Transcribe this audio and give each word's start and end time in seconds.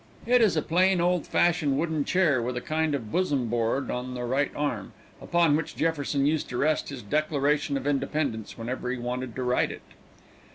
It 0.25 0.41
is 0.41 0.57
a 0.57 0.63
plain, 0.63 0.99
old 0.99 1.27
fashioned 1.27 1.77
wooden 1.77 2.03
chair, 2.05 2.41
with 2.41 2.57
a 2.57 2.61
kind 2.61 2.95
of 2.95 3.11
bosom 3.11 3.49
board 3.49 3.91
on 3.91 4.15
the 4.15 4.23
right 4.23 4.51
arm, 4.55 4.93
upon 5.21 5.55
which 5.55 5.75
Jefferson 5.75 6.25
used 6.25 6.49
to 6.49 6.57
rest 6.57 6.89
his 6.89 7.03
Declaration 7.03 7.77
of 7.77 7.85
Independence 7.85 8.57
whenever 8.57 8.89
he 8.89 8.97
wanted 8.97 9.35
to 9.35 9.43
write 9.43 9.69
it. 9.69 9.83